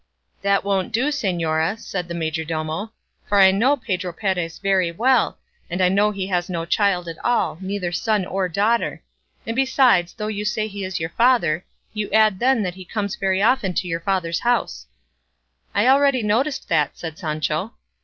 [0.41, 2.91] "That won't do, señora," said the majordomo;
[3.29, 5.37] "for I know Pedro Perez very well,
[5.69, 9.03] and I know he has no child at all, either son or daughter;
[9.45, 13.15] and besides, though you say he is your father, you add then that he comes
[13.15, 14.87] very often to your father's house."
[15.75, 17.73] "I had already noticed that," said Sancho.